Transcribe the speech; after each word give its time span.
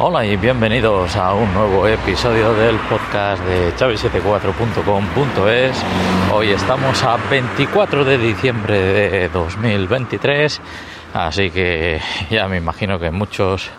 Hola 0.00 0.26
y 0.26 0.36
bienvenidos 0.36 1.14
a 1.14 1.34
un 1.34 1.54
nuevo 1.54 1.86
episodio 1.86 2.52
del 2.52 2.76
podcast 2.90 3.40
de 3.44 3.72
chavi74.com.es. 3.76 5.84
Hoy 6.32 6.50
estamos 6.50 7.00
a 7.04 7.16
24 7.30 8.04
de 8.04 8.18
diciembre 8.18 8.76
de 8.76 9.28
2023, 9.28 10.60
así 11.14 11.52
que 11.52 12.00
ya 12.28 12.48
me 12.48 12.56
imagino 12.56 12.98
que 12.98 13.12
muchos 13.12 13.70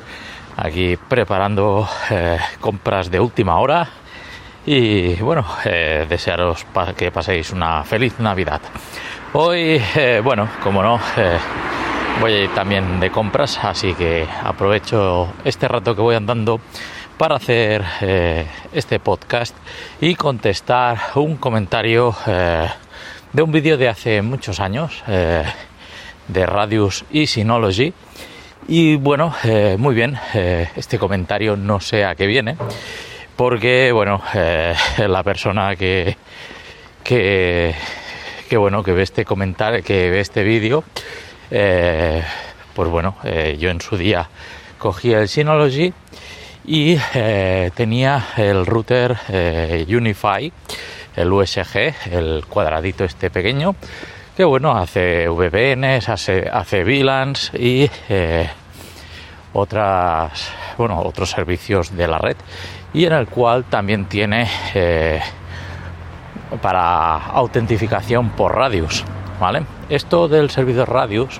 aquí 0.56 0.96
preparando 0.96 1.86
eh, 2.10 2.39
compras 2.61 3.11
de 3.11 3.20
última 3.20 3.60
hora 3.60 3.89
y 4.66 5.16
bueno, 5.16 5.46
eh, 5.66 6.06
desearos 6.07 6.66
que 6.96 7.11
paséis 7.11 7.52
una 7.52 7.84
feliz 7.84 8.21
Navidad. 8.21 8.61
Hoy, 9.34 9.82
eh, 9.97 10.21
bueno, 10.24 10.47
como 10.64 10.82
no, 10.82 10.97
voy 12.19 12.33
a 12.33 12.43
ir 12.43 12.54
también 12.54 13.00
de 13.00 13.11
compras, 13.11 13.60
así 13.64 13.93
que 13.93 14.28
aprovecho 14.43 15.33
este 15.43 15.68
rato 15.68 15.96
que 15.96 16.01
voy 16.01 16.15
andando 16.15 16.60
para 17.18 17.36
hacer 17.36 17.83
eh, 18.01 18.46
este 18.73 19.00
podcast 19.00 19.56
y 20.01 20.15
contestar 20.15 20.97
un 21.15 21.37
comentario 21.37 22.15
eh, 22.28 22.68
de 23.33 23.42
un 23.42 23.51
vídeo 23.51 23.78
de 23.78 23.87
hace 23.87 24.21
muchos 24.21 24.59
años 24.59 25.04
eh, 25.07 25.43
de 26.28 26.46
Radius 26.46 27.06
y 27.11 27.28
Synology. 27.28 27.93
Y 28.68 28.95
bueno, 28.95 29.36
muy 29.78 29.93
bien, 29.93 30.18
este 30.34 30.97
comentario 30.97 31.56
no 31.56 31.79
sé 31.79 32.03
a 32.03 32.16
qué 32.16 32.25
viene, 32.25 32.58
porque 33.36 33.92
bueno, 33.92 34.23
la 34.97 35.22
persona 35.22 35.75
que, 35.75 36.17
que, 37.03 37.75
que, 38.50 38.58
bueno, 38.58 38.81
que 38.81 38.92
ve 38.94 39.03
este 39.03 39.23
comentario, 39.23 39.84
que 39.84 40.09
ve 40.09 40.20
este 40.20 40.44
vídeo, 40.44 40.84
eh, 41.52 42.24
pues 42.74 42.90
bueno, 42.90 43.16
eh, 43.24 43.58
yo 43.60 43.70
en 43.70 43.82
su 43.82 43.98
día 43.98 44.28
cogí 44.78 45.14
el 45.14 45.28
Synology 45.28 45.94
y 46.66 46.98
eh, 47.14 47.72
tenía 47.76 48.28
el 48.38 48.66
router 48.66 49.18
Unify, 49.88 50.52
el 51.16 51.32
USG, 51.32 52.12
el 52.12 52.46
cuadradito 52.48 53.04
este 53.04 53.30
pequeño, 53.30 53.76
que 54.36 54.44
bueno, 54.44 54.76
hace 54.78 55.28
VPNs, 55.30 56.10
hace, 56.10 56.50
hace 56.52 56.84
VLANs 56.84 57.52
y 57.54 57.90
otras, 59.54 60.52
bueno, 60.78 61.00
otros 61.02 61.30
servicios 61.30 61.96
de 61.96 62.08
la 62.08 62.18
red 62.18 62.36
y 62.94 63.06
en 63.06 63.14
el 63.14 63.28
cual 63.28 63.66
también 63.66 64.06
tiene 64.06 64.50
para 66.62 67.16
autentificación 67.16 68.32
por 68.32 68.56
radius. 68.56 69.06
¿vale? 69.40 69.64
Esto 69.89 70.28
del 70.28 70.50
servidor 70.50 70.89
Radius 70.89 71.39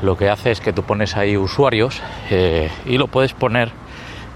lo 0.00 0.16
que 0.16 0.30
hace 0.30 0.52
es 0.52 0.60
que 0.60 0.72
tú 0.72 0.84
pones 0.84 1.16
ahí 1.16 1.36
usuarios 1.36 2.00
eh, 2.30 2.70
y 2.84 2.96
lo 2.96 3.08
puedes 3.08 3.32
poner 3.32 3.72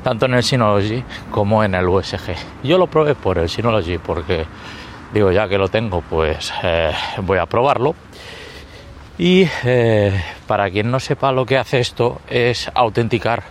tanto 0.03 0.27
en 0.27 0.35
el 0.35 0.43
Synology 0.43 1.05
como 1.31 1.63
en 1.63 1.77
el 1.77 1.89
USG. 1.89 2.35
Yo 2.65 2.77
lo 2.77 2.89
probé 2.89 3.15
por 3.15 3.39
el 3.39 3.49
Synology 3.49 3.99
porque 3.99 4.47
digo 5.15 5.31
ya 5.31 5.47
que 5.49 5.59
lo 5.59 5.69
tengo 5.69 6.01
pues 6.01 6.53
eh, 6.65 6.93
voy 7.23 7.39
a 7.39 7.47
probarlo. 7.47 7.95
Y 9.17 9.47
eh, 9.65 10.21
para 10.49 10.69
quien 10.69 10.91
no 10.91 10.99
sepa 10.99 11.31
lo 11.31 11.47
que 11.47 11.57
hace 11.57 11.79
esto 11.79 12.21
es 12.29 12.69
autenticar 12.75 13.45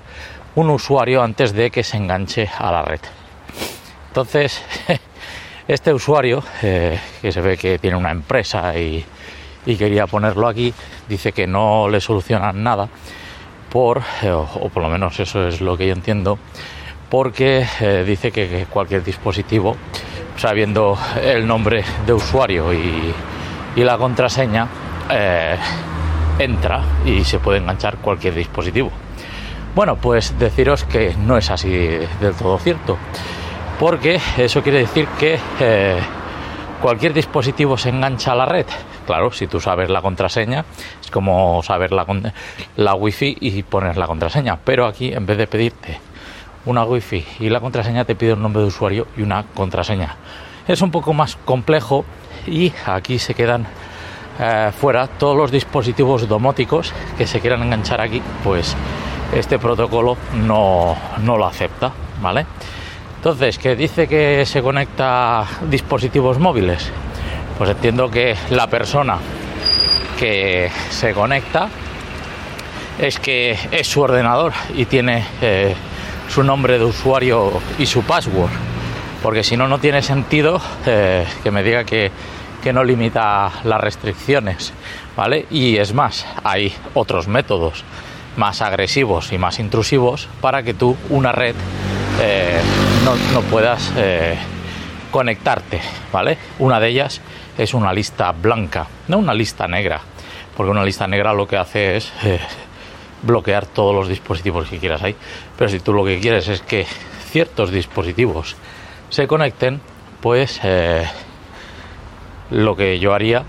un 0.55 0.71
usuario 0.71 1.23
antes 1.23 1.53
de 1.53 1.71
que 1.71 1.83
se 1.85 1.95
enganche 1.95 2.49
a 2.57 2.69
la 2.71 2.81
red. 2.81 2.99
Entonces, 4.07 4.61
este 5.67 5.93
usuario, 5.93 6.43
que 6.59 7.31
se 7.31 7.39
ve 7.39 7.55
que 7.55 7.77
tiene 7.77 7.95
una 7.95 8.09
empresa 8.09 8.75
y, 8.75 9.05
y 9.69 9.77
quería 9.77 10.07
ponerlo 10.07 10.47
aquí, 10.47 10.73
dice 11.07 11.31
que 11.31 11.45
no 11.45 11.87
le 11.89 12.01
solucionan 12.01 12.63
nada 12.63 12.89
por, 13.69 14.01
eh, 14.23 14.31
o 14.31 14.69
por 14.69 14.81
lo 14.81 14.89
menos 14.89 15.19
eso 15.19 15.47
es 15.47 15.61
lo 15.61 15.77
que 15.77 15.87
yo 15.87 15.93
entiendo, 15.93 16.39
porque 17.09 17.65
eh, 17.79 18.03
dice 18.05 18.31
que, 18.31 18.65
cualquier 18.67 19.03
dispositivo, 19.03 19.75
sabiendo 20.37 20.97
el 21.21 21.45
nombre 21.45 21.83
de 22.05 22.13
usuario 22.13 22.73
y, 22.73 23.13
la 23.75 23.97
contraseña, 23.97 24.67
eh, 25.09 25.55
entra 26.37 26.81
y 27.05 27.23
se 27.23 27.39
puede 27.39 27.59
enganchar 27.59 27.97
cualquier 27.99 28.35
dispositivo. 28.35 28.91
Bueno, 29.73 29.95
pues 29.95 30.37
deciros 30.37 30.83
que 30.83 31.15
no 31.15 31.37
es 31.37 31.49
así 31.49 31.69
del 31.69 32.33
todo 32.37 32.57
cierto, 32.57 32.97
porque 33.79 34.19
eso 34.37 34.61
quiere 34.61 34.79
decir 34.79 35.07
que 35.17 35.39
cualquier 36.81 37.13
dispositivo 37.13 37.77
se 37.77 37.87
engancha 37.87 38.33
a 38.33 38.35
la 38.35 38.45
red. 38.45 38.65
Claro, 39.09 39.31
si 39.31 39.47
tú 39.47 39.59
sabes 39.59 39.89
la 39.89 40.03
contraseña, 40.03 40.65
es 41.03 41.09
como 41.09 41.63
saber 41.63 41.91
la, 41.91 42.05
la 42.75 42.93
wifi 42.93 43.35
y 43.41 43.63
poner 43.63 43.97
la 43.97 44.05
contraseña. 44.05 44.59
Pero 44.63 44.85
aquí, 44.85 45.11
en 45.11 45.25
vez 45.25 45.35
de 45.39 45.47
pedirte 45.47 45.99
una 46.67 46.83
wifi 46.83 47.25
y 47.39 47.49
la 47.49 47.59
contraseña, 47.59 48.05
te 48.05 48.13
pide 48.13 48.33
un 48.33 48.43
nombre 48.43 48.61
de 48.61 48.67
usuario 48.67 49.07
y 49.17 49.23
una 49.23 49.45
contraseña. 49.55 50.15
Es 50.67 50.83
un 50.83 50.91
poco 50.91 51.11
más 51.15 51.37
complejo 51.37 52.05
y 52.45 52.71
aquí 52.85 53.17
se 53.17 53.33
quedan 53.33 53.65
eh, 54.39 54.71
fuera 54.79 55.07
todos 55.07 55.35
los 55.35 55.49
dispositivos 55.49 56.27
domóticos 56.27 56.93
que 57.17 57.25
se 57.25 57.39
quieran 57.39 57.63
enganchar 57.63 58.01
aquí, 58.01 58.21
pues 58.43 58.75
este 59.33 59.57
protocolo 59.57 60.17
no, 60.35 60.95
no 61.23 61.35
lo 61.35 61.47
acepta, 61.47 61.91
¿vale? 62.21 62.45
Entonces, 63.15 63.57
que 63.57 63.75
dice 63.75 64.07
que 64.07 64.45
se 64.45 64.61
conecta 64.61 65.47
dispositivos 65.67 66.37
móviles. 66.37 66.91
Pues 67.59 67.69
entiendo 67.69 68.09
que 68.09 68.35
la 68.51 68.67
persona 68.67 69.17
que 70.17 70.71
se 70.89 71.13
conecta 71.13 71.67
es 72.97 73.19
que 73.19 73.59
es 73.71 73.85
su 73.85 74.01
ordenador 74.01 74.53
y 74.75 74.85
tiene 74.85 75.25
eh, 75.41 75.75
su 76.29 76.41
nombre 76.41 76.79
de 76.79 76.85
usuario 76.85 77.51
y 77.77 77.85
su 77.85 78.01
password. 78.03 78.49
Porque 79.21 79.43
si 79.43 79.57
no, 79.57 79.67
no 79.67 79.77
tiene 79.77 80.01
sentido 80.01 80.61
eh, 80.85 81.27
que 81.43 81.51
me 81.51 81.61
diga 81.61 81.83
que, 81.83 82.09
que 82.63 82.73
no 82.73 82.83
limita 82.83 83.51
las 83.65 83.81
restricciones. 83.81 84.73
¿Vale? 85.15 85.45
Y 85.51 85.75
es 85.75 85.93
más, 85.93 86.25
hay 86.43 86.73
otros 86.93 87.27
métodos 87.27 87.83
más 88.37 88.61
agresivos 88.61 89.33
y 89.33 89.37
más 89.37 89.59
intrusivos 89.59 90.29
para 90.39 90.63
que 90.63 90.73
tú 90.73 90.95
una 91.09 91.33
red 91.33 91.55
eh, 92.21 92.59
no, 93.33 93.41
puedas 93.41 93.91
eh, 93.97 94.37
conectarte, 95.11 95.81
¿vale? 96.11 96.37
Una 96.59 96.79
de 96.79 96.89
ellas 96.89 97.21
es 97.59 97.73
una 97.73 97.91
lista 97.91 98.31
blanca, 98.31 98.87
no 99.09 99.17
una 99.17 99.33
lista 99.33 99.67
negra, 99.67 99.99
porque 100.55 100.71
una 100.71 100.85
lista 100.85 101.07
negra 101.07 101.33
lo 101.33 101.45
que 101.45 101.57
hace 101.57 101.97
es 101.97 102.11
eh, 102.23 102.39
bloquear 103.21 103.65
todos 103.65 103.93
los 103.93 104.07
dispositivos 104.07 104.69
que 104.69 104.79
quieras 104.79 105.03
ahí. 105.03 105.15
Pero 105.57 105.69
si 105.69 105.81
tú 105.81 105.93
lo 105.93 106.05
que 106.05 106.19
quieres 106.19 106.47
es 106.47 106.61
que 106.61 106.87
ciertos 107.29 107.69
dispositivos 107.71 108.55
se 109.09 109.27
conecten, 109.27 109.81
pues 110.21 110.61
lo 112.49 112.75
que 112.75 112.97
yo 112.97 113.13
haría 113.13 113.43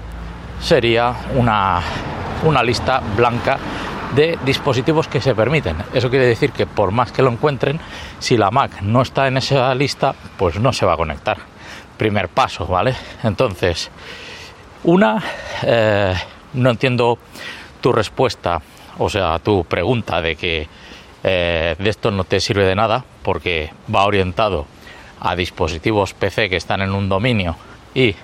sería 0.61 1.15
una, 1.37 1.81
una 2.45 2.63
lista 2.65 3.01
blanca 3.17 3.59
de 4.15 4.39
dispositivos 4.45 5.07
que 5.07 5.21
se 5.21 5.37
permiten. 5.37 5.77
Eso 5.95 6.11
quiere 6.11 6.27
decir 6.27 6.51
que 6.51 6.67
por 6.67 6.91
más 6.91 7.13
que 7.13 7.23
lo 7.23 7.31
encuentren, 7.31 7.79
si 8.19 8.37
la 8.37 8.51
Mac 8.51 8.83
no 8.83 9.03
está 9.03 9.29
en 9.29 9.37
esa 9.37 9.73
lista, 9.75 10.15
pues 10.37 10.59
no 10.59 10.73
se 10.73 10.85
va 10.85 10.95
a 10.95 10.97
conectar. 10.97 11.50
Primer 12.01 12.31
paso, 12.31 12.67
¿vale? 12.67 12.95
Entonces, 13.25 13.91
una, 14.85 15.23
eh, 15.63 16.15
no 16.55 16.71
entiendo 16.71 17.19
tu 17.83 17.93
respuesta, 17.93 18.63
o 18.97 19.11
sea, 19.11 19.39
tu 19.39 19.65
pregunta 19.65 20.23
de 20.23 20.35
que 20.35 20.67
eh, 21.23 21.77
de 21.79 21.91
esto 21.91 22.11
no 22.11 22.25
te 22.25 22.41
sirve 22.41 22.65
de 22.65 22.75
nada, 22.75 23.05
porque 23.23 23.71
va 23.95 24.07
orientado 24.07 24.65
a 25.21 25.37
dispositivos 25.37 26.15
PC 26.15 26.49
que 26.49 26.57
están 26.57 26.81
en 26.81 26.93
un 26.93 27.11
dominio 27.11 27.57
y 27.95 28.17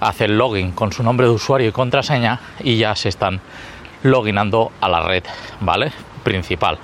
hace 0.00 0.26
el 0.26 0.36
login 0.36 0.72
con 0.72 0.92
su 0.92 1.02
nombre 1.02 1.28
de 1.28 1.32
usuario 1.32 1.68
y 1.70 1.72
contraseña 1.72 2.38
y 2.62 2.76
ya 2.76 2.94
se 2.94 3.08
están 3.08 3.40
loginando 4.02 4.70
a 4.82 4.88
la 4.90 5.00
red, 5.00 5.24
¿vale? 5.60 5.92
Principal. 6.24 6.78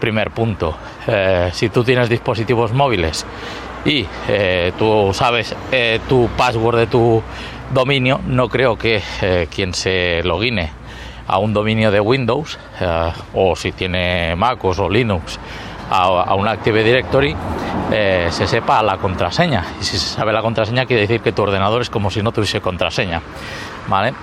Primer 0.00 0.30
punto, 0.30 0.74
eh, 1.06 1.50
si 1.52 1.68
tú 1.68 1.84
tienes 1.84 2.08
dispositivos 2.08 2.72
móviles 2.72 3.26
y 3.84 4.06
eh, 4.28 4.72
tú 4.78 5.10
sabes 5.12 5.54
eh, 5.72 6.00
tu 6.08 6.28
password 6.36 6.78
de 6.78 6.86
tu 6.86 7.22
dominio, 7.72 8.20
no 8.26 8.48
creo 8.48 8.76
que 8.76 9.02
quien 9.54 9.74
se 9.74 10.22
logine 10.24 10.70
a 11.26 11.38
un 11.38 11.52
dominio 11.52 11.90
de 11.90 12.00
Windows 12.00 12.58
o 13.34 13.54
si 13.54 13.70
tiene 13.70 14.34
MacOS 14.34 14.80
o 14.80 14.88
Linux 14.88 15.38
a, 15.88 16.02
a 16.02 16.34
un 16.34 16.48
Active 16.48 16.82
Directory 16.82 17.36
se 17.90 18.46
sepa 18.46 18.82
la 18.82 18.96
contraseña. 18.96 19.64
Y 19.80 19.84
si 19.84 19.98
se 19.98 20.14
sabe 20.16 20.32
la 20.32 20.42
contraseña, 20.42 20.86
quiere 20.86 21.02
decir 21.02 21.20
que 21.20 21.30
tu 21.30 21.42
ordenador 21.42 21.82
es 21.82 21.90
como 21.90 22.10
si 22.10 22.22
no 22.22 22.32
tuviese 22.32 22.60
contraseña. 22.60 23.20
¿Vale? 23.86 24.14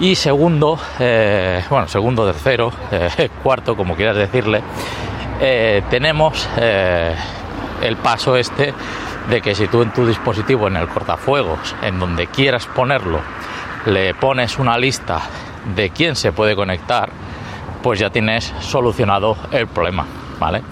Y 0.00 0.14
segundo, 0.16 0.78
eh, 0.98 1.62
bueno, 1.70 1.86
segundo, 1.86 2.26
tercero, 2.26 2.72
eh, 2.90 3.28
cuarto, 3.42 3.76
como 3.76 3.94
quieras 3.94 4.16
decirle, 4.16 4.62
eh, 5.40 5.82
tenemos 5.90 6.48
el 7.82 7.96
paso 7.96 8.36
este 8.36 8.72
de 9.28 9.40
que 9.40 9.54
si 9.54 9.68
tú 9.68 9.82
en 9.82 9.92
tu 9.92 10.06
dispositivo, 10.06 10.68
en 10.68 10.76
el 10.76 10.88
cortafuegos, 10.88 11.74
en 11.82 11.98
donde 11.98 12.26
quieras 12.26 12.66
ponerlo, 12.66 13.20
le 13.86 14.14
pones 14.14 14.58
una 14.58 14.78
lista 14.78 15.20
de 15.74 15.90
quién 15.90 16.16
se 16.16 16.32
puede 16.32 16.56
conectar, 16.56 17.10
pues 17.82 17.98
ya 17.98 18.10
tienes 18.10 18.52
solucionado 18.60 19.36
el 19.50 19.66
problema, 19.66 20.06
¿vale? 20.38 20.62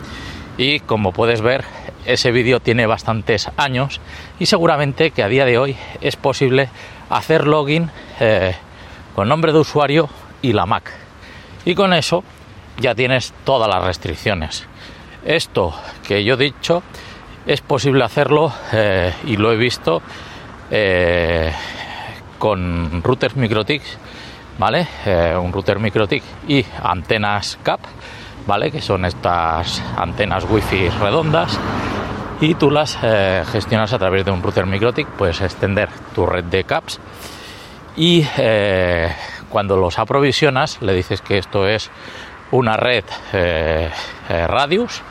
Y 0.57 0.81
como 0.81 1.13
puedes 1.13 1.41
ver, 1.41 1.65
ese 2.05 2.31
vídeo 2.31 2.61
tiene 2.61 2.87
bastantes 2.87 3.51
años 3.57 4.01
y 4.39 4.47
seguramente 4.47 5.11
que 5.11 5.23
a 5.23 5.29
día 5.29 5.45
de 5.45 5.59
hoy 5.59 5.77
es 6.01 6.17
posible 6.17 6.69
hacer 7.09 7.47
login 7.47 7.91
eh, 8.21 8.55
con 9.15 9.29
nombre 9.29 9.53
de 9.53 9.59
usuario 9.59 10.09
y 10.43 10.53
la 10.53 10.67
Mac. 10.67 10.93
Y 11.65 11.75
con 11.75 11.93
eso 11.93 12.25
ya 12.79 12.95
tienes 12.95 13.35
todas 13.45 13.69
las 13.69 13.85
restricciones. 13.85 14.67
Esto 15.25 15.75
que 16.07 16.25
yo 16.25 16.35
he 16.35 16.37
dicho 16.37 16.83
es 17.47 17.61
posible 17.61 18.05
hacerlo 18.05 18.53
eh, 18.73 19.13
y 19.25 19.37
lo 19.37 19.53
he 19.53 19.57
visto 19.57 20.03
eh, 20.71 21.53
con 22.39 23.03
routers 23.03 23.37
MikroTik, 23.37 23.83
¿vale? 24.59 24.87
un 25.39 25.53
router 25.53 25.79
MikroTik 25.79 26.23
y 26.49 26.65
antenas 26.83 27.59
CAP, 27.63 27.81
¿vale? 28.47 28.71
Que 28.71 28.81
son 28.81 29.05
estas 29.05 29.83
antenas 29.97 30.45
wifi 30.49 30.89
redondas 30.89 31.59
y 32.41 32.55
tú 32.55 32.71
las 32.71 32.99
eh, 33.03 33.45
gestionas 33.53 33.93
a 33.93 33.99
través 33.99 34.25
de 34.25 34.31
un 34.31 34.43
router 34.43 34.67
MikroTik, 34.67 35.07
puedes 35.09 35.41
extender 35.43 35.91
tu 36.15 36.25
red 36.25 36.45
de 36.45 36.65
caps 36.65 36.99
y 37.97 38.27
eh, 38.39 39.13
cuando 39.51 39.77
los 39.77 39.99
aprovisionas 39.99 40.81
le 40.81 40.95
dices 40.95 41.21
que 41.21 41.39
esto 41.39 41.67
es 41.67 41.91
una 42.51 42.77
red 42.77 43.05
eh, 43.33 43.91
Radius. 44.29 45.03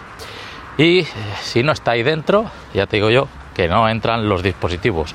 Y 0.77 1.05
si 1.41 1.63
no 1.63 1.73
está 1.73 1.91
ahí 1.91 2.03
dentro, 2.03 2.49
ya 2.73 2.85
te 2.85 2.97
digo 2.97 3.09
yo 3.09 3.27
que 3.53 3.67
no 3.67 3.89
entran 3.89 4.29
los 4.29 4.41
dispositivos, 4.41 5.13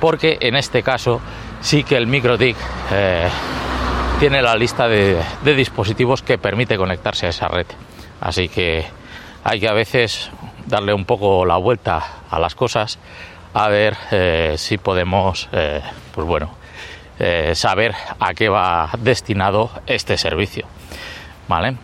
porque 0.00 0.38
en 0.40 0.56
este 0.56 0.82
caso 0.82 1.20
sí 1.60 1.84
que 1.84 1.96
el 1.96 2.08
MikroTik 2.08 2.56
tiene 4.18 4.42
la 4.42 4.54
lista 4.54 4.88
de, 4.88 5.22
dispositivos 5.44 6.22
que 6.22 6.38
permite 6.38 6.76
conectarse 6.76 7.26
a 7.26 7.30
esa 7.30 7.48
red. 7.48 7.66
Así 8.20 8.48
que 8.48 8.86
hay 9.42 9.60
que 9.60 9.68
a 9.68 9.72
veces 9.72 10.30
darle 10.66 10.94
un 10.94 11.04
poco 11.04 11.44
la 11.44 11.56
vuelta 11.56 12.02
a 12.30 12.38
las 12.38 12.54
cosas 12.54 12.98
a 13.52 13.68
ver 13.68 13.96
eh, 14.10 14.54
si 14.56 14.78
podemos 14.78 15.48
eh, 15.52 15.82
pues 16.14 16.26
bueno 16.26 16.54
eh, 17.18 17.52
saber 17.54 17.94
a 18.18 18.32
qué 18.34 18.48
va 18.48 18.90
destinado 18.98 19.70
este 19.86 20.16
servicio 20.16 20.66
vale. 21.48 21.76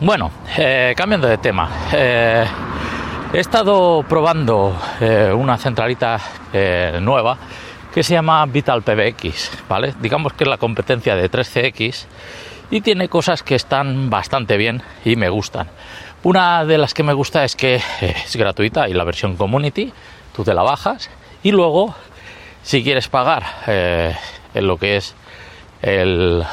Bueno 0.00 0.30
cambiando 0.96 1.28
de 1.28 1.38
tema. 1.38 1.68
He 1.92 3.38
estado 3.38 4.04
probando 4.08 4.76
una 5.34 5.56
centralita 5.58 6.18
nueva 7.00 7.38
que 7.94 8.02
se 8.02 8.14
llama 8.14 8.44
Vital 8.46 8.82
PBX 8.82 9.64
vale 9.68 9.94
digamos 10.00 10.32
que 10.32 10.44
es 10.44 10.48
la 10.48 10.56
competencia 10.56 11.14
de 11.14 11.30
3CX 11.30 12.06
y 12.72 12.80
tiene 12.80 13.08
cosas 13.08 13.42
que 13.42 13.54
están 13.54 14.08
bastante 14.08 14.56
bien 14.56 14.82
y 15.04 15.14
me 15.16 15.28
gustan. 15.28 15.68
Una 16.24 16.64
de 16.64 16.78
las 16.78 16.94
que 16.94 17.02
me 17.02 17.12
gusta 17.12 17.44
es 17.44 17.54
que 17.54 17.80
es 18.00 18.34
gratuita 18.34 18.88
y 18.88 18.94
la 18.94 19.04
versión 19.04 19.36
community, 19.36 19.92
tú 20.34 20.42
te 20.42 20.54
la 20.54 20.62
bajas 20.62 21.10
y 21.42 21.52
luego 21.52 21.94
si 22.62 22.82
quieres 22.82 23.08
pagar 23.08 23.44
eh, 23.66 24.16
en 24.54 24.66
lo 24.66 24.78
que 24.78 24.96
es 24.96 25.14
el, 25.82 26.44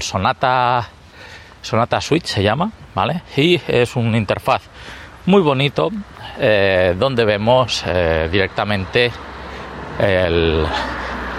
Sonata 0.00 0.88
Sonata 1.64 2.00
Switch 2.00 2.26
se 2.26 2.42
llama, 2.42 2.70
¿vale? 2.94 3.22
Y 3.36 3.60
es 3.66 3.96
un 3.96 4.14
interfaz 4.14 4.62
muy 5.26 5.40
bonito 5.40 5.90
eh, 6.38 6.94
donde 6.98 7.24
vemos 7.24 7.82
eh, 7.86 8.28
directamente 8.30 9.10
el, 9.98 10.66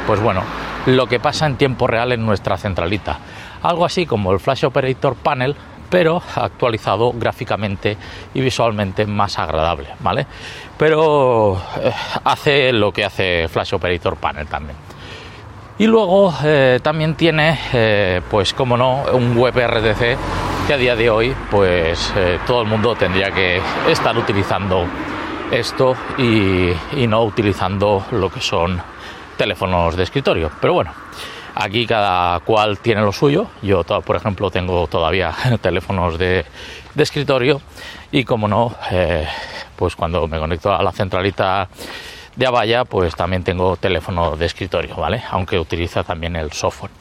pues 0.08 0.20
bueno, 0.20 0.42
lo 0.88 1.06
que 1.06 1.20
pasa 1.20 1.46
en 1.46 1.58
tiempo 1.58 1.86
real 1.86 2.12
en 2.12 2.26
nuestra 2.26 2.58
centralita. 2.58 3.20
Algo 3.62 3.86
así 3.86 4.08
como 4.08 4.32
el 4.32 4.40
Flash 4.40 4.66
Operator 4.66 5.16
Panel, 5.16 5.56
pero 5.92 6.24
actualizado 6.36 7.14
gráficamente 7.14 7.96
y 8.34 8.42
visualmente 8.42 9.06
más 9.06 9.38
agradable, 9.38 9.90
¿vale? 10.00 10.26
Pero 10.78 11.62
eh, 11.80 11.92
hace 12.24 12.74
lo 12.74 12.92
que 12.92 13.06
hace 13.06 13.48
Flash 13.48 13.76
Operator 13.76 14.18
Panel 14.18 14.48
también. 14.48 14.78
Y 15.78 15.88
luego 15.88 16.34
eh, 16.44 16.80
también 16.82 17.16
tiene, 17.16 17.60
eh, 17.74 18.22
pues 18.30 18.54
como 18.54 18.78
no, 18.78 19.04
un 19.14 19.36
web 19.38 19.56
RTC 19.56 20.18
que 20.68 20.74
a 20.74 20.78
día 20.78 20.96
de 20.96 21.10
hoy, 21.10 21.36
pues 21.52 22.12
todo 22.48 22.62
el 22.62 22.68
mundo 22.68 22.96
tendría 22.96 23.30
que 23.30 23.62
estar 23.88 24.18
utilizando 24.18 24.86
esto 25.52 25.96
y, 26.18 26.72
y 27.00 27.08
no 27.08 27.24
utilizando 27.24 28.04
lo 28.12 28.32
que 28.32 28.42
son 28.42 28.82
teléfonos 29.38 29.96
de 29.96 30.04
escritorio. 30.04 30.50
Pero 30.60 30.74
bueno, 30.74 30.92
Aquí 31.58 31.88
cada 31.88 32.42
cual 32.42 32.80
tiene 32.80 33.02
lo 33.02 33.14
suyo. 33.14 33.48
Yo, 33.62 33.84
por 33.84 34.18
ejemplo, 34.18 34.52
tengo 34.52 34.88
todavía 34.88 35.34
teléfonos 35.62 36.20
de, 36.20 36.46
escritorio 36.98 37.62
y 38.12 38.26
como 38.26 38.48
no, 38.50 38.76
eh, 38.92 39.26
pues 39.78 39.96
cuando 39.96 40.28
me 40.28 40.38
conecto 40.38 40.74
a 40.74 40.84
la 40.84 40.92
centralita 40.92 41.70
de 42.36 42.46
Avaya, 42.46 42.86
pues 42.86 43.16
también 43.16 43.44
tengo 43.44 43.78
teléfono 43.78 44.36
de 44.36 44.46
escritorio, 44.46 44.96
¿vale? 44.96 45.24
Aunque 45.32 45.58
utiliza 45.60 46.04
también 46.04 46.36
el 46.36 46.52
software. 46.52 46.92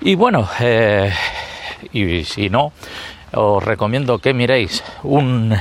Y 0.00 0.14
bueno, 0.14 0.48
eh, 0.60 1.12
y 1.92 2.24
si 2.24 2.48
no, 2.48 2.72
os 3.32 3.64
recomiendo 3.64 4.18
que 4.18 4.32
miréis 4.34 4.82
un 5.02 5.56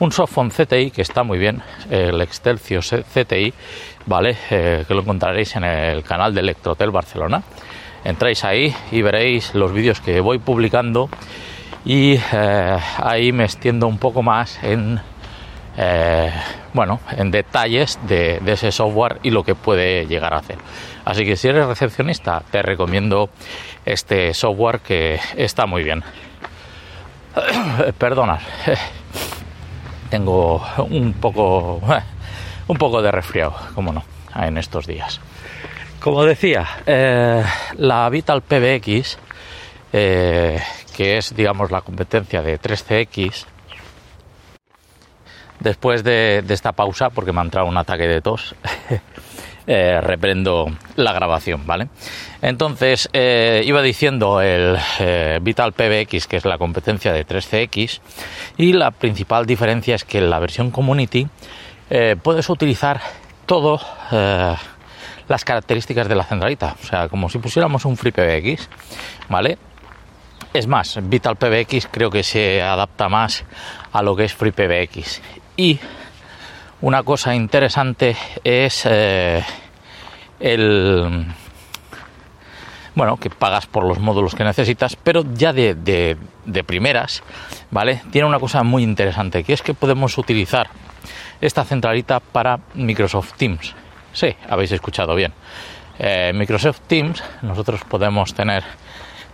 un 0.00 0.10
CTI 0.10 0.90
que 0.90 1.02
está 1.02 1.22
muy 1.22 1.38
bien, 1.38 1.62
el 1.90 2.20
Excelsior 2.20 2.82
CTI, 2.82 3.54
¿vale? 4.06 4.36
Eh, 4.50 4.84
que 4.86 4.94
lo 4.94 5.00
encontraréis 5.00 5.56
en 5.56 5.64
el 5.64 6.02
canal 6.02 6.34
de 6.34 6.40
Electrotel 6.40 6.90
Barcelona. 6.90 7.42
Entráis 8.04 8.44
ahí 8.44 8.74
y 8.90 9.02
veréis 9.02 9.54
los 9.54 9.72
vídeos 9.72 10.00
que 10.00 10.20
voy 10.20 10.38
publicando 10.38 11.08
y 11.84 12.18
eh, 12.32 12.78
ahí 12.98 13.32
me 13.32 13.44
extiendo 13.44 13.86
un 13.86 13.98
poco 13.98 14.22
más 14.22 14.62
en 14.62 15.00
eh, 15.76 16.30
bueno 16.72 17.00
en 17.16 17.30
detalles 17.30 17.98
de, 18.06 18.40
ese 18.46 18.72
software 18.72 19.18
y 19.22 19.30
lo 19.30 19.42
que 19.42 19.54
puede 19.54 20.06
llegar 20.06 20.34
a 20.34 20.38
hacer 20.38 20.58
así 21.04 21.24
que 21.24 21.36
si 21.36 21.48
eres 21.48 21.66
recepcionista 21.66 22.42
te 22.50 22.62
recomiendo 22.62 23.30
este 23.84 24.32
software 24.34 24.80
que 24.80 25.18
está 25.36 25.66
muy 25.66 25.82
bien 25.82 26.02
perdona 27.98 28.38
tengo 30.14 30.62
un 30.78 31.14
poco, 31.14 31.80
un 32.68 32.76
poco 32.76 33.02
de 33.02 33.10
resfriado, 33.10 33.56
como 33.74 33.92
no, 33.92 34.04
en 34.36 34.58
estos 34.58 34.86
días. 34.86 35.20
Como 35.98 36.24
decía, 36.24 36.64
eh, 36.86 37.42
la 37.78 38.08
Vital 38.10 38.42
PBX, 38.42 39.18
eh, 39.92 40.60
que 40.96 41.18
es, 41.18 41.34
digamos, 41.34 41.72
la 41.72 41.80
competencia 41.80 42.42
de 42.42 42.60
3CX, 42.60 43.46
después 45.64 46.04
de, 46.04 46.44
esta 46.48 46.72
pausa, 46.72 47.10
porque 47.10 47.32
me 47.32 47.40
ha 47.40 47.42
entrado 47.42 47.66
un 47.66 47.76
ataque 47.76 48.06
de 48.06 48.20
tos, 48.20 48.54
reprendo 49.66 50.66
la 50.94 51.12
grabación, 51.12 51.66
¿vale? 51.66 51.88
Entonces, 52.42 53.08
eh, 53.14 53.62
iba 53.64 53.80
diciendo 53.80 54.42
el 54.42 54.76
eh, 55.00 55.38
Vital 55.40 55.72
PBX, 55.72 56.26
que 56.26 56.36
es 56.36 56.44
la 56.44 56.58
competencia 56.58 57.12
de 57.12 57.26
3CX, 57.26 58.00
y 58.58 58.74
la 58.74 58.90
principal 58.90 59.46
diferencia 59.46 59.94
es 59.94 60.04
que 60.04 60.18
en 60.18 60.28
la 60.28 60.38
versión 60.38 60.70
Community 60.70 61.26
eh, 61.88 62.16
puedes 62.22 62.48
utilizar 62.50 63.00
todo 63.46 63.80
las 65.26 65.44
características 65.44 66.08
de 66.08 66.14
la 66.14 66.24
centralita, 66.24 66.76
o 66.82 66.86
sea, 66.86 67.08
como 67.08 67.28
si 67.28 67.38
pusiéramos 67.38 67.84
un 67.84 67.96
Free 67.96 68.12
PBX, 68.12 68.68
¿vale? 69.28 69.58
Es 70.52 70.66
más, 70.66 70.98
Vital 71.02 71.36
PBX 71.36 71.88
creo 71.90 72.10
que 72.10 72.22
se 72.22 72.62
adapta 72.62 73.08
más 73.08 73.44
a 73.92 74.02
lo 74.02 74.14
que 74.14 74.24
es 74.24 74.34
Free 74.34 74.52
PBX. 74.52 75.20
Y 75.56 75.78
una 76.80 77.02
cosa 77.02 77.34
interesante 77.34 78.16
es 78.42 78.86
el 78.86 79.44
bueno, 82.94 83.16
que 83.16 83.30
pagas 83.30 83.66
por 83.66 83.84
los 83.84 83.98
módulos 83.98 84.34
que 84.34 84.44
necesitas, 84.44 84.96
pero 84.96 85.24
ya 85.34 85.52
de, 85.52 85.74
de, 85.74 86.64
primeras, 86.64 87.22
¿vale? 87.70 88.02
Tiene 88.10 88.28
una 88.28 88.38
cosa 88.38 88.62
muy 88.62 88.82
interesante, 88.82 89.42
que 89.42 89.52
es 89.52 89.62
que 89.62 89.74
podemos 89.74 90.16
utilizar 90.16 90.68
esta 91.40 91.64
centralita 91.64 92.20
para 92.20 92.60
Microsoft 92.74 93.32
Teams. 93.36 93.74
Sí, 94.12 94.28
habéis 94.48 94.72
escuchado 94.72 95.14
bien. 95.14 95.32
Eh, 95.98 96.32
Microsoft 96.34 96.80
Teams, 96.86 97.22
nosotros 97.42 97.80
podemos 97.88 98.32
tener 98.32 98.62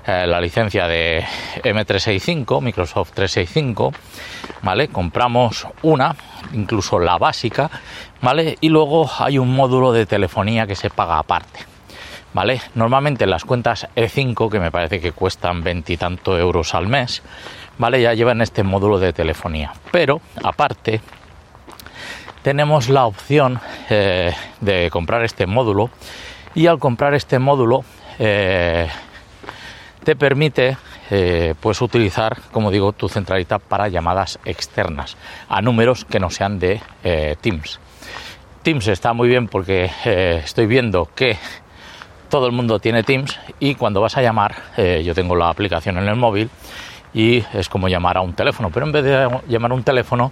eh, 0.06 0.26
la 0.26 0.40
licencia 0.40 0.86
de 0.86 1.24
M365, 1.62 2.60
Microsoft 2.60 3.12
365, 3.12 3.92
¿vale? 4.62 4.88
Compramos 4.88 5.66
una, 5.82 6.14
incluso 6.52 6.98
la 6.98 7.18
básica, 7.18 7.70
¿vale? 8.22 8.56
Y 8.60 8.68
luego 8.68 9.10
hay 9.18 9.38
un 9.38 9.54
módulo 9.54 9.92
de 9.92 10.06
telefonía 10.06 10.66
que 10.66 10.76
se 10.76 10.90
paga 10.90 11.18
aparte. 11.18 11.70
¿vale? 12.32 12.60
Normalmente 12.74 13.26
las 13.26 13.44
cuentas 13.44 13.88
E5, 13.96 14.50
que 14.50 14.60
me 14.60 14.70
parece 14.70 15.00
que 15.00 15.12
cuestan 15.12 15.62
veintitantos 15.62 16.38
euros 16.38 16.74
al 16.74 16.86
mes, 16.86 17.22
¿vale? 17.78 18.00
Ya 18.00 18.14
llevan 18.14 18.40
este 18.40 18.62
módulo 18.62 18.98
de 18.98 19.12
telefonía. 19.12 19.72
Pero, 19.90 20.20
aparte, 20.42 21.00
tenemos 22.42 22.88
la 22.88 23.06
opción 23.06 23.60
eh, 23.88 24.32
de 24.60 24.90
comprar 24.90 25.24
este 25.24 25.46
módulo 25.46 25.90
y 26.54 26.66
al 26.66 26.78
comprar 26.78 27.14
este 27.14 27.38
módulo 27.38 27.84
eh, 28.18 28.88
te 30.04 30.16
permite 30.16 30.76
eh, 31.10 31.54
puedes 31.60 31.80
utilizar, 31.82 32.38
como 32.52 32.70
digo, 32.70 32.92
tu 32.92 33.08
centralita 33.08 33.58
para 33.58 33.88
llamadas 33.88 34.38
externas 34.44 35.16
a 35.48 35.60
números 35.60 36.04
que 36.04 36.20
no 36.20 36.30
sean 36.30 36.58
de 36.58 36.80
eh, 37.02 37.36
Teams. 37.40 37.80
Teams 38.62 38.86
está 38.88 39.12
muy 39.12 39.28
bien 39.28 39.48
porque 39.48 39.90
eh, 40.04 40.40
estoy 40.44 40.66
viendo 40.66 41.08
que 41.14 41.36
todo 42.28 42.46
el 42.46 42.52
mundo 42.52 42.78
tiene 42.78 43.02
Teams 43.02 43.38
y 43.58 43.74
cuando 43.74 44.00
vas 44.00 44.16
a 44.16 44.22
llamar, 44.22 44.54
yo 45.02 45.14
tengo 45.16 45.34
la 45.34 45.48
aplicación 45.48 45.98
en 45.98 46.06
el 46.06 46.14
móvil 46.14 46.48
y 47.12 47.42
es 47.52 47.68
como 47.68 47.88
llamar 47.88 48.18
a 48.18 48.20
un 48.20 48.34
teléfono, 48.34 48.70
pero 48.70 48.86
en 48.86 48.92
vez 48.92 49.02
de 49.02 49.40
llamar 49.48 49.72
a 49.72 49.74
un 49.74 49.82
teléfono, 49.82 50.30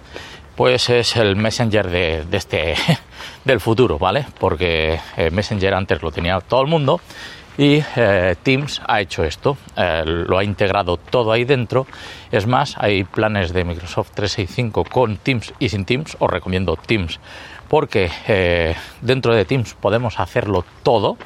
pues 0.55 0.89
es 0.89 1.17
el 1.17 1.35
Messenger 1.35 1.89
de, 1.89 2.25
este 2.31 2.75
del 3.43 3.59
futuro, 3.59 3.99
¿vale? 3.99 4.25
Porque 4.39 4.97
Messenger 5.29 5.73
antes 5.73 6.01
lo 6.01 6.09
tenía 6.09 6.39
todo 6.39 6.61
el 6.61 6.67
mundo 6.67 7.01
y 7.59 7.83
eh, 7.97 8.37
Teams 8.41 8.81
ha 8.87 9.01
hecho 9.01 9.25
esto, 9.25 9.57
eh, 9.75 10.03
lo 10.05 10.37
ha 10.37 10.45
integrado 10.45 10.95
todo 10.95 11.33
ahí 11.33 11.43
dentro. 11.43 11.85
Es 12.31 12.47
más, 12.47 12.75
hay 12.77 13.03
planes 13.03 13.51
de 13.51 13.65
Microsoft 13.65 14.11
365 14.13 14.85
con 14.85 15.17
Teams 15.17 15.53
y 15.59 15.67
sin 15.67 15.83
Teams. 15.83 16.15
Os 16.19 16.29
recomiendo 16.29 16.77
Teams 16.77 17.19
porque 17.67 18.09
eh, 18.29 18.75
dentro 19.01 19.35
de 19.35 19.43
Teams 19.43 19.73
podemos 19.73 20.21
hacerlo 20.21 20.63
todo. 20.83 21.17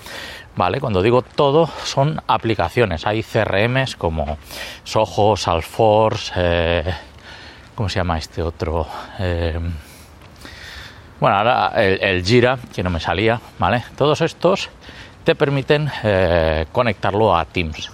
¿Vale? 0.55 0.79
Cuando 0.79 1.01
digo 1.03 1.21
todo, 1.23 1.67
son 1.83 2.21
aplicaciones. 2.27 3.07
Hay 3.07 3.23
CRMs 3.23 3.95
como 3.95 4.37
Soho, 4.83 5.35
Salesforce, 5.35 6.83
¿cómo 7.73 7.89
se 7.89 7.99
llama 7.99 8.19
este 8.19 8.43
otro? 8.43 8.87
bueno, 11.19 11.37
ahora 11.37 11.71
el, 11.75 11.99
el, 12.03 12.23
Jira, 12.23 12.59
que 12.75 12.83
no 12.83 12.91
me 12.91 12.99
salía, 12.99 13.41
¿vale? 13.57 13.83
Todos 13.95 14.21
estos 14.21 14.69
te 15.23 15.35
permiten 15.35 15.89
eh, 16.03 16.65
conectarlo 16.71 17.35
a 17.35 17.45
Teams. 17.45 17.91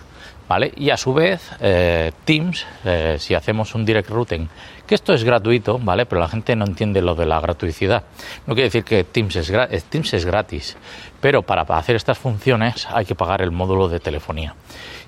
¿Vale? 0.47 0.73
Y 0.77 0.89
a 0.89 0.97
su 0.97 1.13
vez, 1.13 1.47
eh, 1.59 2.11
Teams, 2.25 2.65
eh, 2.83 3.17
si 3.19 3.35
hacemos 3.35 3.75
un 3.75 3.85
direct 3.85 4.09
routing, 4.09 4.49
que 4.87 4.95
esto 4.95 5.13
es 5.13 5.23
gratuito, 5.23 5.77
¿vale? 5.77 6.07
Pero 6.07 6.19
la 6.19 6.27
gente 6.27 6.55
no 6.55 6.65
entiende 6.65 7.03
lo 7.03 7.13
de 7.13 7.27
la 7.27 7.39
gratuidad. 7.39 8.01
No 8.47 8.55
quiere 8.55 8.69
decir 8.69 8.83
que 8.83 9.03
Teams 9.03 9.35
es, 9.35 9.53
Teams 9.83 10.11
es 10.11 10.25
gratis, 10.25 10.75
pero 11.21 11.43
para 11.43 11.61
hacer 11.61 11.95
estas 11.95 12.17
funciones 12.17 12.87
hay 12.91 13.05
que 13.05 13.13
pagar 13.13 13.43
el 13.43 13.51
módulo 13.51 13.89
de 13.89 13.99
telefonía. 13.99 14.55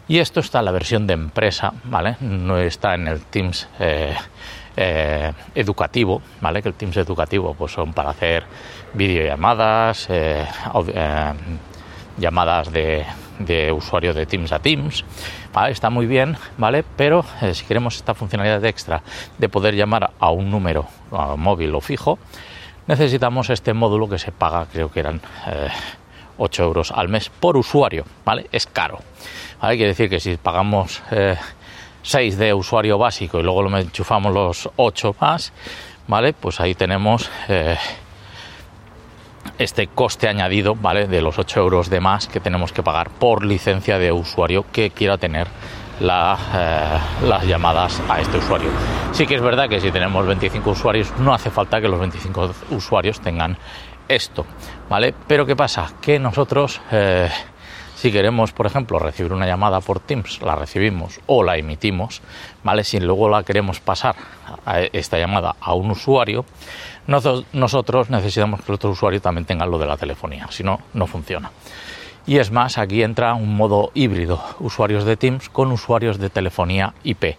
Y 0.07 0.19
esto 0.19 0.41
está 0.41 0.59
en 0.59 0.65
la 0.65 0.71
versión 0.71 1.07
de 1.07 1.13
empresa, 1.13 1.73
¿vale? 1.85 2.17
No 2.19 2.59
está 2.59 2.93
en 2.93 3.07
el 3.07 3.21
Teams 3.21 3.67
educativo, 5.55 6.21
¿vale? 6.39 6.61
Que 6.61 6.69
el 6.69 6.75
Teams 6.75 6.97
educativo 6.97 7.55
pues 7.55 7.71
son 7.71 7.93
para 7.93 8.11
hacer 8.11 8.43
videollamadas, 8.93 10.07
llamadas 12.21 12.71
de, 12.71 13.05
usuario 13.73 14.13
de 14.13 14.25
Teams 14.25 14.51
a 14.51 14.59
Teams. 14.59 15.03
Está 15.67 15.89
muy 15.89 16.05
bien, 16.05 16.37
¿vale? 16.57 16.85
Pero 16.95 17.25
eh, 17.41 17.53
si 17.53 17.65
queremos 17.65 17.97
esta 17.97 18.13
funcionalidad 18.13 18.63
extra 18.63 19.01
de 19.37 19.49
poder 19.49 19.75
llamar 19.75 20.11
a 20.17 20.31
un 20.31 20.49
número 20.49 20.85
móvil 21.35 21.75
o 21.75 21.81
fijo, 21.81 22.19
necesitamos 22.87 23.49
este 23.49 23.73
módulo 23.73 24.07
que 24.07 24.19
se 24.19 24.31
paga, 24.31 24.67
creo 24.71 24.91
que 24.91 25.01
eran 25.01 25.19
8 26.37 26.63
eh, 26.63 26.65
euros 26.65 26.91
al 26.91 27.09
mes 27.09 27.29
por 27.29 27.57
usuario, 27.57 28.05
¿vale? 28.23 28.47
Es 28.51 28.67
caro. 28.67 28.99
¿vale? 29.59 29.75
Quiere 29.75 29.89
decir 29.89 30.09
que 30.09 30.19
si 30.19 30.37
pagamos 30.37 31.01
6 32.03 32.33
eh, 32.33 32.37
de 32.37 32.53
usuario 32.53 32.97
básico 32.97 33.39
y 33.39 33.43
luego 33.43 33.63
lo 33.63 33.77
enchufamos 33.77 34.33
los 34.33 34.69
8 34.77 35.15
más, 35.19 35.51
¿vale? 36.07 36.33
Pues 36.33 36.59
ahí 36.61 36.75
tenemos 36.75 37.29
este 39.57 39.87
coste 39.87 40.27
añadido, 40.27 40.75
¿vale? 40.75 41.07
De 41.07 41.21
los 41.21 41.39
8 41.39 41.59
euros 41.59 41.89
de 41.89 41.99
más 41.99 42.27
que 42.27 42.39
tenemos 42.39 42.71
que 42.71 42.83
pagar 42.83 43.09
por 43.09 43.45
licencia 43.45 43.97
de 43.97 44.11
usuario 44.11 44.65
que 44.71 44.91
quiera 44.91 45.17
tener 45.17 45.47
eh, 46.01 46.99
las 47.23 47.45
llamadas 47.45 48.01
a 48.09 48.19
este 48.19 48.37
usuario. 48.37 48.69
Sí 49.11 49.27
que 49.27 49.35
es 49.35 49.41
verdad 49.41 49.69
que 49.69 49.79
si 49.79 49.91
tenemos 49.91 50.25
25 50.25 50.71
usuarios 50.71 51.13
no 51.19 51.33
hace 51.33 51.51
falta 51.51 51.79
que 51.79 51.87
los 51.87 51.99
25 51.99 52.51
usuarios 52.71 53.19
tengan 53.19 53.57
esto, 54.07 54.45
¿vale? 54.89 55.13
Pero 55.27 55.45
¿qué 55.45 55.55
pasa? 55.55 55.93
Que 56.01 56.17
nosotros, 56.17 56.81
eh, 56.91 57.29
si 57.95 58.11
queremos, 58.11 58.51
por 58.51 58.65
ejemplo, 58.65 58.97
recibir 58.97 59.31
una 59.31 59.45
llamada 59.45 59.79
por 59.79 59.99
Teams, 59.99 60.41
la 60.41 60.55
recibimos 60.55 61.19
o 61.27 61.43
la 61.43 61.57
emitimos, 61.57 62.21
¿vale? 62.63 62.83
Si 62.83 62.99
luego 62.99 63.29
la 63.29 63.43
queremos 63.43 63.79
pasar 63.79 64.15
a 64.65 64.81
esta 64.81 65.19
llamada 65.19 65.55
a 65.61 65.73
un 65.75 65.91
usuario, 65.91 66.45
nosotros 67.07 68.09
necesitamos 68.09 68.61
que 68.61 68.71
el 68.71 68.75
otro 68.75 68.91
usuario 68.91 69.21
también 69.21 69.45
tenga 69.45 69.65
lo 69.65 69.77
de 69.77 69.85
la 69.85 69.97
telefonía, 69.97 70.47
si 70.49 70.63
no, 70.63 70.79
no 70.93 71.07
funciona. 71.07 71.51
Y 72.27 72.37
es 72.37 72.51
más, 72.51 72.77
aquí 72.77 73.01
entra 73.01 73.33
un 73.33 73.55
modo 73.55 73.91
híbrido, 73.95 74.43
usuarios 74.59 75.05
de 75.05 75.17
Teams 75.17 75.49
con 75.49 75.71
usuarios 75.71 76.19
de 76.19 76.29
telefonía 76.29 76.93
IP. 77.03 77.35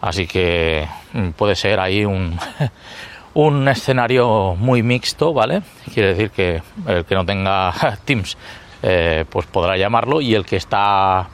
Así 0.00 0.26
que 0.26 0.86
mm, 1.14 1.30
puede 1.30 1.56
ser 1.56 1.80
ahí 1.80 2.04
un, 2.04 2.38
un 3.34 3.68
escenario 3.68 4.54
muy 4.56 4.82
mixto, 4.82 5.32
¿vale? 5.32 5.62
Quiere 5.92 6.10
decir 6.10 6.30
que 6.30 6.62
el 6.86 7.04
que 7.04 7.14
no 7.14 7.24
tenga 7.24 7.72
Teams 8.04 8.36
eh, 8.82 9.24
pues 9.28 9.46
podrá 9.46 9.76
llamarlo 9.76 10.20
y 10.20 10.34
el 10.34 10.44
que 10.44 10.56
está 10.56 11.26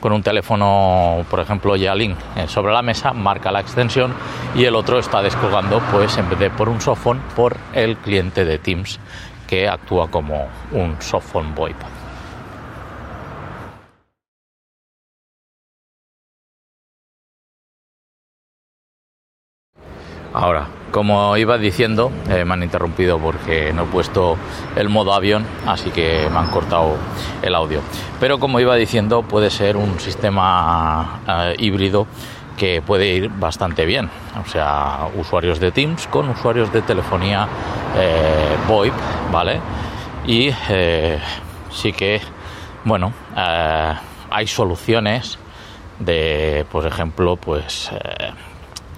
con 0.00 0.12
un 0.12 0.22
teléfono, 0.22 1.24
por 1.30 1.40
ejemplo, 1.40 1.76
Yalink 1.76 2.18
eh, 2.36 2.48
sobre 2.48 2.72
la 2.72 2.82
mesa, 2.82 3.12
marca 3.12 3.50
la 3.50 3.60
extensión 3.60 4.14
y 4.54 4.64
el 4.64 4.74
otro 4.74 4.98
está 4.98 5.22
descolgando, 5.22 5.80
pues 5.90 6.16
en 6.18 6.28
vez 6.28 6.38
de 6.38 6.50
por 6.50 6.68
un 6.68 6.80
softphone, 6.80 7.20
por 7.34 7.56
el 7.72 7.96
cliente 7.96 8.44
de 8.44 8.58
Teams 8.58 8.98
que 9.46 9.68
actúa 9.68 10.10
como 10.10 10.48
un 10.72 10.96
softphone 11.00 11.54
VoIP. 11.54 11.76
Ahora, 20.32 20.66
como 20.92 21.36
iba 21.38 21.56
diciendo, 21.58 22.12
eh, 22.28 22.44
me 22.44 22.52
han 22.52 22.62
interrumpido 22.62 23.18
porque 23.18 23.72
no 23.72 23.84
he 23.84 23.86
puesto 23.86 24.36
el 24.76 24.90
modo 24.90 25.14
avión, 25.14 25.44
así 25.66 25.90
que 25.90 26.28
me 26.30 26.38
han 26.38 26.48
cortado 26.48 26.96
el 27.40 27.54
audio. 27.54 27.80
Pero 28.20 28.38
como 28.38 28.60
iba 28.60 28.76
diciendo, 28.76 29.22
puede 29.22 29.50
ser 29.50 29.76
un 29.78 29.98
sistema 29.98 31.20
eh, 31.26 31.56
híbrido 31.58 32.06
que 32.58 32.82
puede 32.82 33.06
ir 33.14 33.30
bastante 33.30 33.86
bien. 33.86 34.10
O 34.44 34.48
sea, 34.48 35.08
usuarios 35.16 35.58
de 35.58 35.72
Teams 35.72 36.06
con 36.08 36.28
usuarios 36.28 36.70
de 36.72 36.82
telefonía 36.82 37.48
eh, 37.96 38.56
VoIP, 38.68 38.92
¿vale? 39.32 39.60
Y 40.26 40.50
sí 41.72 41.92
que, 41.92 42.20
bueno, 42.84 43.12
hay 43.34 44.46
soluciones 44.46 45.36
de, 45.98 46.64
por 46.70 46.86
ejemplo, 46.86 47.34
pues 47.36 47.90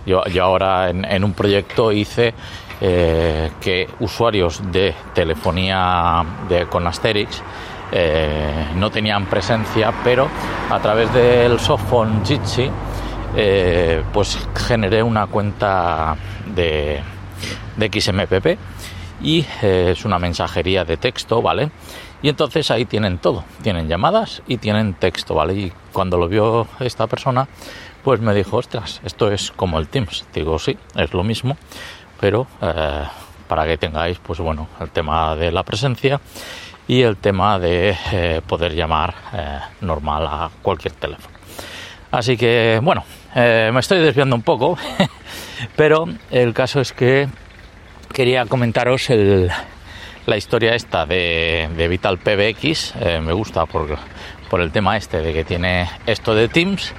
yo, 0.06 0.22
ahora 0.42 0.90
en, 0.90 1.24
un 1.24 1.32
proyecto 1.32 1.92
hice 1.92 2.34
eh, 2.80 3.50
que 3.60 3.88
usuarios 4.00 4.60
de 4.70 4.94
telefonía 5.14 6.24
de, 6.48 6.66
con 6.66 6.86
Asterix 6.86 7.42
eh, 7.92 8.66
no 8.76 8.90
tenían 8.90 9.26
presencia, 9.26 9.92
pero 10.02 10.28
a 10.70 10.78
través 10.80 11.12
del 11.14 11.58
softphone 11.60 12.24
Jitsi 12.24 12.70
eh, 13.36 14.02
pues 14.12 14.38
generé 14.54 15.02
una 15.02 15.26
cuenta 15.26 16.16
de, 16.54 17.00
de 17.76 18.00
XMPP 18.00 18.58
y 19.22 19.46
es 19.62 20.04
una 20.04 20.18
mensajería 20.18 20.84
de 20.84 20.96
texto, 20.96 21.40
¿vale? 21.40 21.70
Y 22.24 22.30
entonces 22.30 22.70
ahí 22.70 22.86
tienen 22.86 23.18
todo, 23.18 23.44
tienen 23.62 23.86
llamadas 23.86 24.42
y 24.46 24.56
tienen 24.56 24.94
texto, 24.94 25.34
¿vale? 25.34 25.54
Y 25.54 25.72
cuando 25.92 26.16
lo 26.16 26.26
vio 26.26 26.66
esta 26.80 27.06
persona, 27.06 27.46
pues 28.04 28.20
me 28.20 28.34
dijo, 28.34 28.58
ostras, 28.58 29.00
esto 29.02 29.32
es 29.32 29.50
como 29.50 29.78
el 29.78 29.88
Teams. 29.88 30.26
Digo, 30.34 30.58
sí, 30.58 30.76
es 30.94 31.14
lo 31.14 31.24
mismo, 31.24 31.56
pero 32.20 32.46
eh, 32.60 33.04
para 33.48 33.66
que 33.66 33.78
tengáis, 33.78 34.18
pues 34.18 34.38
bueno, 34.40 34.68
el 34.80 34.90
tema 34.90 35.34
de 35.34 35.50
la 35.50 35.62
presencia 35.62 36.20
y 36.86 37.00
el 37.00 37.16
tema 37.16 37.58
de 37.58 37.96
eh, 38.12 38.42
poder 38.46 38.74
llamar 38.74 39.14
eh, 39.32 39.58
normal 39.80 40.26
a 40.26 40.50
cualquier 40.60 40.92
teléfono. 40.92 41.34
Así 42.10 42.36
que, 42.36 42.78
bueno, 42.80 43.04
me 43.34 43.80
estoy 43.80 43.98
desviando 43.98 44.36
un 44.36 44.42
poco, 44.42 44.78
pero 45.76 46.06
el 46.30 46.54
caso 46.54 46.80
es 46.80 46.92
que 46.92 47.26
quería 48.12 48.46
comentaros 48.46 49.08
la 50.26 50.36
historia 50.36 50.76
esta 50.76 51.06
de, 51.06 51.68
Vital 51.90 52.18
PBX. 52.18 52.94
me 53.20 53.32
gusta 53.32 53.66
por, 53.66 53.98
por 54.48 54.60
el 54.60 54.70
tema 54.70 54.96
este 54.96 55.22
de 55.22 55.32
que 55.32 55.42
tiene 55.42 55.90
esto 56.06 56.36
de 56.36 56.46
Teams 56.46 56.94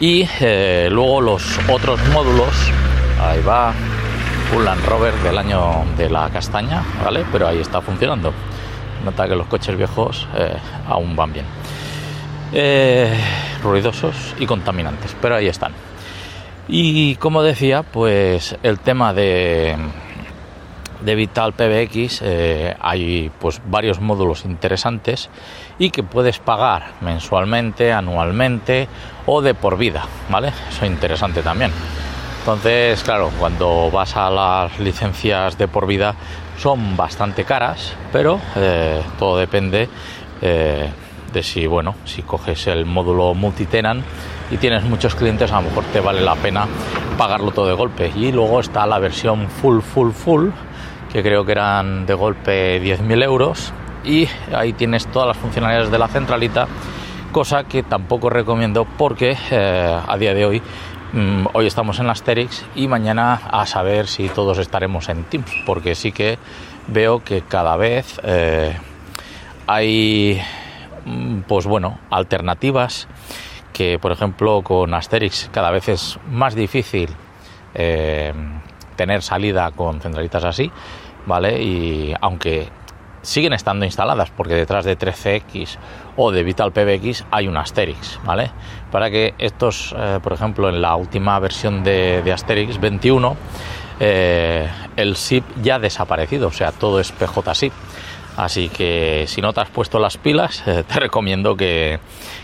y 0.00 0.26
eh, 0.40 0.88
luego 0.90 1.20
los 1.20 1.58
otros 1.68 2.00
módulos, 2.08 2.54
ahí 3.20 3.42
va 3.42 3.74
un 4.56 4.64
Land 4.64 4.84
Rover 4.86 5.14
del 5.16 5.36
año 5.36 5.84
de 5.96 6.08
la 6.08 6.30
castaña, 6.30 6.82
¿vale? 7.04 7.24
Pero 7.30 7.46
ahí 7.46 7.60
está 7.60 7.82
funcionando. 7.82 8.32
Nota 9.04 9.28
que 9.28 9.36
los 9.36 9.46
coches 9.46 9.76
viejos 9.76 10.26
eh, 10.34 10.56
aún 10.88 11.14
van 11.14 11.32
bien. 11.32 11.44
Eh, 12.52 13.14
ruidosos 13.62 14.34
y 14.38 14.46
contaminantes, 14.46 15.14
pero 15.20 15.36
ahí 15.36 15.46
están. 15.46 15.72
Y 16.66 17.16
como 17.16 17.42
decía, 17.42 17.82
pues 17.82 18.56
el 18.62 18.78
tema 18.80 19.12
de, 19.12 19.76
de 21.04 21.14
Vital 21.14 21.52
PBX 21.52 22.22
eh, 22.22 22.76
hay 22.80 23.30
pues 23.38 23.60
varios 23.66 24.00
módulos 24.00 24.44
interesantes 24.44 25.30
y 25.78 25.90
que 25.90 26.02
puedes 26.02 26.38
pagar 26.38 26.92
mensualmente, 27.00 27.92
anualmente 27.92 28.88
o 29.26 29.42
de 29.42 29.54
por 29.54 29.78
vida, 29.78 30.04
¿vale? 30.28 30.48
Eso 30.68 30.84
es 30.84 30.90
interesante 30.90 31.42
también. 31.42 31.72
Entonces, 32.40 33.02
claro, 33.02 33.30
cuando 33.38 33.90
vas 33.90 34.16
a 34.16 34.30
las 34.30 34.78
licencias 34.80 35.58
de 35.58 35.68
por 35.68 35.86
vida 35.86 36.14
son 36.58 36.96
bastante 36.96 37.44
caras, 37.44 37.94
pero 38.12 38.40
eh, 38.56 39.02
todo 39.18 39.38
depende 39.38 39.88
eh, 40.42 40.88
de 41.32 41.42
si, 41.42 41.66
bueno, 41.66 41.94
si 42.04 42.22
coges 42.22 42.66
el 42.66 42.86
módulo 42.86 43.34
multitenant 43.34 44.04
y 44.50 44.56
tienes 44.56 44.82
muchos 44.84 45.14
clientes, 45.14 45.52
a 45.52 45.56
lo 45.60 45.68
mejor 45.68 45.84
te 45.92 46.00
vale 46.00 46.22
la 46.22 46.34
pena 46.34 46.66
pagarlo 47.16 47.50
todo 47.52 47.66
de 47.66 47.74
golpe. 47.74 48.10
Y 48.16 48.32
luego 48.32 48.60
está 48.60 48.86
la 48.86 48.98
versión 48.98 49.48
full, 49.48 49.80
full, 49.80 50.10
full, 50.10 50.48
que 51.12 51.22
creo 51.22 51.44
que 51.44 51.52
eran 51.52 52.06
de 52.06 52.14
golpe 52.14 52.80
10.000 52.82 53.24
euros. 53.24 53.72
Y 54.04 54.28
ahí 54.52 54.72
tienes 54.72 55.06
todas 55.06 55.28
las 55.28 55.36
funcionalidades 55.36 55.90
de 55.90 55.98
la 55.98 56.08
centralita, 56.08 56.66
cosa 57.32 57.64
que 57.64 57.82
tampoco 57.82 58.30
recomiendo 58.30 58.86
porque 58.96 59.36
eh, 59.50 60.00
a 60.06 60.16
día 60.16 60.32
de 60.32 60.46
hoy 60.46 60.62
mm, 61.12 61.46
hoy 61.52 61.66
estamos 61.66 61.98
en 61.98 62.08
Asterix 62.08 62.64
y 62.74 62.88
mañana 62.88 63.34
a 63.50 63.66
saber 63.66 64.06
si 64.06 64.28
todos 64.30 64.56
estaremos 64.58 65.08
en 65.10 65.24
Teams, 65.24 65.52
porque 65.66 65.94
sí 65.94 66.12
que 66.12 66.38
veo 66.86 67.22
que 67.22 67.42
cada 67.42 67.76
vez 67.76 68.18
eh, 68.24 68.74
hay 69.66 70.40
mm, 71.04 71.40
pues 71.40 71.66
bueno 71.66 71.98
alternativas 72.08 73.06
que 73.74 73.98
por 73.98 74.12
ejemplo 74.12 74.62
con 74.62 74.94
Asterix 74.94 75.50
cada 75.52 75.70
vez 75.70 75.88
es 75.90 76.18
más 76.30 76.54
difícil 76.54 77.10
eh, 77.74 78.32
tener 79.00 79.22
salida 79.22 79.70
con 79.70 79.98
centralitas 79.98 80.44
así, 80.44 80.70
¿vale? 81.26 81.62
Y 81.62 82.14
aunque 82.20 82.68
siguen 83.22 83.52
estando 83.52 83.84
instaladas 83.84 84.30
porque 84.30 84.54
detrás 84.54 84.84
de 84.84 84.98
13X 84.98 85.76
o 86.16 86.30
de 86.30 86.42
Vital 86.42 86.72
PBX 86.72 87.24
hay 87.30 87.48
un 87.48 87.56
Asterix, 87.56 88.18
¿vale? 88.24 88.50
Para 88.90 89.10
que 89.10 89.34
estos, 89.38 89.94
eh, 89.96 90.18
por 90.22 90.32
ejemplo, 90.32 90.68
en 90.68 90.80
la 90.80 90.96
última 90.96 91.38
versión 91.38 91.84
de, 91.84 92.30
Asterix 92.32 92.80
21, 92.80 93.36
eh, 94.00 94.68
el 94.96 95.16
SIP 95.16 95.44
ya 95.62 95.76
ha 95.76 95.78
desaparecido, 95.78 96.48
o 96.48 96.52
sea, 96.52 96.72
todo 96.72 97.00
es 97.00 97.12
PJ-SIP. 97.12 97.72
Así 98.36 98.68
que 98.70 99.24
si 99.26 99.42
no 99.42 99.52
te 99.52 99.60
has 99.60 99.68
puesto 99.68 99.98
las 99.98 100.16
pilas, 100.16 100.62
te 100.64 101.00
recomiendo 101.00 101.56
que, 101.56 101.98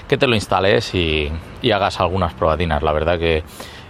te 0.08 0.26
lo 0.26 0.34
instales 0.34 0.94
y, 0.94 1.30
y 1.62 1.70
hagas 1.70 2.00
algunas 2.00 2.34
probadinas. 2.34 2.82
La 2.82 2.92
verdad 2.92 3.18
que 3.18 3.44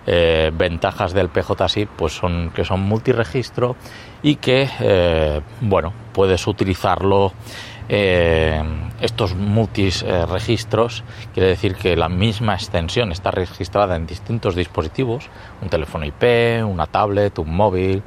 eh, 0.08 0.52
ventajas 0.54 1.12
del 1.12 1.30
PJSIP 1.30 1.88
pues 1.96 2.12
son 2.12 2.52
que 2.54 2.64
son 2.64 2.80
multiregistro 2.80 3.74
y 4.22 4.36
que 4.36 4.68
eh, 4.78 5.40
bueno 5.60 5.92
puedes 6.12 6.46
utilizarlo 6.46 7.32
eh, 7.88 8.62
estos 9.00 9.34
multiregistros 9.34 11.02
quiere 11.34 11.48
decir 11.48 11.74
que 11.74 11.96
la 11.96 12.08
misma 12.08 12.54
extensión 12.54 13.10
está 13.10 13.32
registrada 13.32 13.96
en 13.96 14.06
distintos 14.06 14.54
dispositivos 14.54 15.28
un 15.60 15.68
teléfono 15.70 16.06
IP 16.06 16.64
una 16.64 16.86
tablet 16.86 17.36
un 17.40 17.56
móvil 17.56 18.00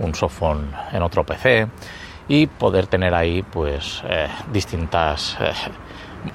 un 0.00 0.12
softphone 0.12 0.72
en 0.92 1.02
otro 1.02 1.22
PC 1.22 1.68
y 2.26 2.48
poder 2.48 2.88
tener 2.88 3.14
ahí 3.14 3.44
pues 3.44 4.02
distintas 4.52 5.36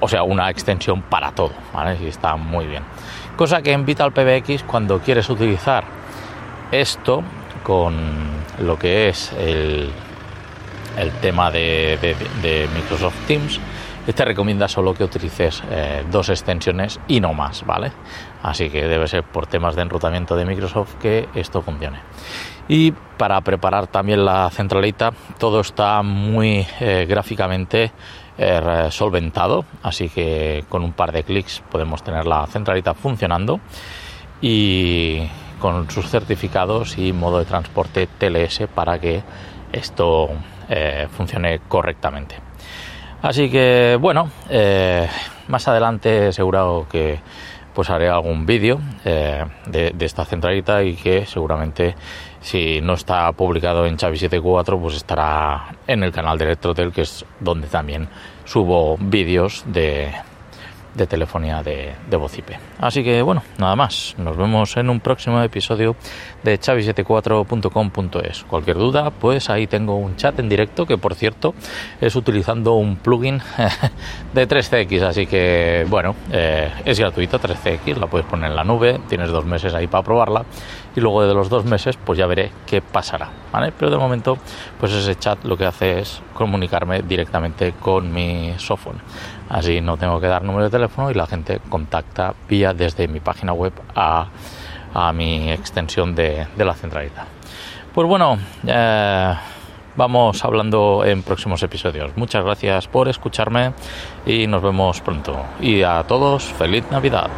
o 0.00 0.08
sea 0.08 0.22
una 0.22 0.48
extensión 0.48 1.02
para 1.02 1.32
todo 1.32 1.52
¿vale? 1.74 1.98
y 2.02 2.06
está 2.06 2.36
muy 2.36 2.66
bien 2.66 2.84
Cosa 3.40 3.62
que 3.62 3.72
en 3.72 3.86
Vital 3.86 4.12
PBX 4.12 4.64
cuando 4.64 4.98
quieres 4.98 5.30
utilizar 5.30 5.82
esto 6.70 7.24
con 7.62 7.96
lo 8.58 8.78
que 8.78 9.08
es 9.08 9.32
el, 9.32 9.90
el 10.98 11.10
tema 11.22 11.50
de, 11.50 12.68
Microsoft 12.74 13.16
Teams, 13.26 13.58
te 14.14 14.24
recomienda 14.26 14.68
solo 14.68 14.92
que 14.92 15.04
utilices 15.04 15.62
eh, 15.70 16.04
dos 16.10 16.28
extensiones 16.28 17.00
y 17.08 17.20
no 17.20 17.32
más, 17.32 17.64
¿vale? 17.64 17.92
Así 18.42 18.68
que 18.68 18.86
debe 18.86 19.08
ser 19.08 19.24
por 19.24 19.46
temas 19.46 19.74
de 19.74 19.82
enrutamiento 19.82 20.36
de 20.36 20.44
Microsoft 20.44 20.96
que 20.96 21.26
esto 21.34 21.62
funcione. 21.62 22.00
Y 22.68 22.92
para 22.92 23.40
preparar 23.40 23.86
también 23.86 24.22
la 24.22 24.50
centralita, 24.50 25.14
todo 25.38 25.60
está 25.60 26.02
muy 26.02 26.66
eh, 26.78 27.06
gráficamente 27.08 27.90
eh, 28.42 28.88
solventado, 28.90 29.66
así 29.82 30.08
que 30.08 30.64
con 30.70 30.82
un 30.82 30.94
par 30.94 31.12
de 31.12 31.24
clics 31.24 31.62
podemos 31.70 32.02
tener 32.02 32.24
la 32.24 32.46
centralita 32.46 32.94
funcionando 32.94 33.60
y 34.40 35.28
con 35.58 35.90
sus 35.90 36.08
certificados 36.08 36.96
y 36.96 37.12
modo 37.12 37.38
de 37.38 37.44
transporte 37.44 38.06
TLS 38.06 38.62
para 38.74 38.98
que 38.98 39.22
esto 39.70 40.30
eh, 40.70 41.06
funcione 41.10 41.60
correctamente. 41.68 42.36
Así 43.20 43.50
que 43.50 43.98
bueno, 44.00 44.30
eh, 44.48 45.06
más 45.48 45.68
adelante 45.68 46.32
seguro 46.32 46.86
que 46.90 47.20
pues 47.74 47.90
haré 47.90 48.08
algún 48.08 48.46
vídeo 48.46 48.80
de, 49.04 49.46
de, 49.66 50.04
esta 50.04 50.24
centralita 50.24 50.82
y 50.82 50.94
que 50.94 51.26
seguramente 51.26 51.94
si 52.40 52.80
no 52.80 52.94
está 52.94 53.30
publicado 53.32 53.86
en 53.86 53.96
Chavi 53.96 54.16
74, 54.16 54.78
pues 54.78 54.96
estará 54.96 55.76
en 55.86 56.02
el 56.02 56.12
canal 56.12 56.38
de 56.38 56.46
Electrotel, 56.46 56.92
que 56.92 57.02
es 57.02 57.24
donde 57.38 57.68
también 57.68 58.08
subo 58.44 58.96
vídeos 58.98 59.64
de, 59.66 60.12
de 61.00 61.06
telefonía 61.06 61.62
de, 61.62 61.94
IP. 62.10 62.50
Así 62.78 63.02
que 63.02 63.22
bueno, 63.22 63.42
nada 63.58 63.74
más. 63.74 64.14
Nos 64.18 64.36
vemos 64.36 64.76
en 64.76 64.90
un 64.90 65.00
próximo 65.00 65.42
episodio 65.42 65.96
de 66.42 66.60
chavi74.com.es. 66.60 68.44
Cualquier 68.44 68.76
duda, 68.76 69.10
pues 69.10 69.50
ahí 69.50 69.66
tengo 69.66 69.96
un 69.96 70.16
chat 70.16 70.38
en 70.38 70.48
directo 70.48 70.86
que 70.86 70.98
por 70.98 71.14
cierto 71.14 71.54
es 72.00 72.14
utilizando 72.14 72.74
un 72.74 72.96
plugin 72.96 73.40
de 74.34 74.48
3CX. 74.48 75.02
Así 75.02 75.26
que 75.26 75.86
bueno, 75.88 76.14
eh, 76.32 76.70
es 76.84 77.00
gratuito 77.00 77.40
3CX, 77.40 77.96
la 77.96 78.06
puedes 78.06 78.26
poner 78.26 78.50
en 78.50 78.56
la 78.56 78.64
nube, 78.64 79.00
tienes 79.08 79.30
dos 79.30 79.44
meses 79.44 79.74
ahí 79.74 79.86
para 79.86 80.04
probarla 80.04 80.44
y 80.94 81.00
luego 81.00 81.26
de 81.26 81.32
los 81.32 81.48
dos 81.48 81.64
meses 81.64 81.96
pues 81.96 82.18
ya 82.18 82.26
veré 82.26 82.50
qué 82.66 82.82
pasará. 82.82 83.30
Pero 83.78 83.90
de 83.90 83.96
momento 83.96 84.36
pues 84.78 84.92
ese 84.92 85.16
chat 85.16 85.44
lo 85.44 85.56
que 85.56 85.64
hace 85.64 86.00
es 86.00 86.22
comunicarme 86.34 87.02
directamente 87.02 87.72
con 87.80 88.12
mi 88.12 88.54
software. 88.58 88.96
Así 89.50 89.80
no 89.80 89.96
tengo 89.96 90.20
que 90.20 90.28
dar 90.28 90.44
número 90.44 90.64
de 90.64 90.70
teléfono 90.70 91.10
y 91.10 91.14
la 91.14 91.26
gente 91.26 91.60
contacta 91.68 92.34
vía 92.48 92.72
desde 92.72 93.08
mi 93.08 93.18
página 93.18 93.52
web 93.52 93.72
a, 93.94 94.28
mi 95.12 95.50
extensión 95.50 96.14
de, 96.14 96.46
la 96.56 96.74
centralita. 96.74 97.26
Pues 97.92 98.06
bueno, 98.06 98.38
eh, 98.64 99.34
vamos 99.96 100.44
hablando 100.44 101.04
en 101.04 101.24
próximos 101.24 101.62
episodios. 101.64 102.16
Muchas 102.16 102.44
gracias 102.44 102.86
por 102.86 103.08
escucharme 103.08 103.72
y 104.24 104.46
nos 104.46 104.62
vemos 104.62 105.00
pronto. 105.00 105.36
Y 105.60 105.82
a 105.82 106.04
todos, 106.04 106.44
feliz 106.44 106.84
Navidad. 106.92 107.28